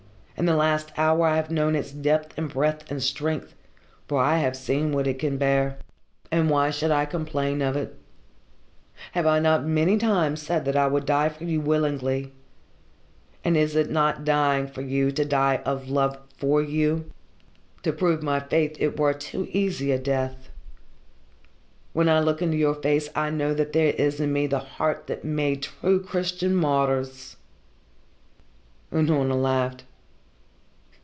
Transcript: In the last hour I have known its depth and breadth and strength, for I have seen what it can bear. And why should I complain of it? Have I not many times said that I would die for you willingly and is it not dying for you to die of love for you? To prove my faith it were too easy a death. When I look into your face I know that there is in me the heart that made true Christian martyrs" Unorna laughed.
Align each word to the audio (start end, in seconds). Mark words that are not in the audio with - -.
In 0.37 0.47
the 0.47 0.55
last 0.55 0.91
hour 0.97 1.27
I 1.27 1.35
have 1.35 1.51
known 1.51 1.75
its 1.75 1.91
depth 1.91 2.35
and 2.35 2.49
breadth 2.49 2.89
and 2.89 3.03
strength, 3.03 3.53
for 4.07 4.19
I 4.23 4.39
have 4.39 4.55
seen 4.55 4.91
what 4.91 5.05
it 5.05 5.19
can 5.19 5.37
bear. 5.37 5.77
And 6.31 6.49
why 6.49 6.71
should 6.71 6.89
I 6.89 7.05
complain 7.05 7.61
of 7.61 7.75
it? 7.75 7.95
Have 9.11 9.27
I 9.27 9.37
not 9.37 9.67
many 9.67 9.99
times 9.99 10.41
said 10.41 10.65
that 10.65 10.75
I 10.75 10.87
would 10.87 11.05
die 11.05 11.29
for 11.29 11.43
you 11.43 11.61
willingly 11.61 12.33
and 13.43 13.55
is 13.55 13.75
it 13.75 13.91
not 13.91 14.25
dying 14.25 14.65
for 14.67 14.81
you 14.81 15.11
to 15.11 15.23
die 15.23 15.57
of 15.63 15.89
love 15.91 16.17
for 16.39 16.59
you? 16.59 17.05
To 17.83 17.93
prove 17.93 18.23
my 18.23 18.39
faith 18.39 18.75
it 18.79 18.99
were 18.99 19.13
too 19.13 19.47
easy 19.51 19.91
a 19.91 19.99
death. 19.99 20.49
When 21.93 22.09
I 22.09 22.19
look 22.19 22.41
into 22.41 22.57
your 22.57 22.73
face 22.73 23.09
I 23.15 23.29
know 23.29 23.53
that 23.53 23.73
there 23.73 23.93
is 23.93 24.19
in 24.19 24.33
me 24.33 24.47
the 24.47 24.57
heart 24.57 25.05
that 25.05 25.23
made 25.23 25.61
true 25.61 26.01
Christian 26.01 26.55
martyrs" 26.55 27.35
Unorna 28.91 29.39
laughed. 29.39 29.83